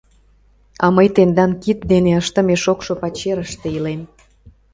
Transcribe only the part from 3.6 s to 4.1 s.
илем.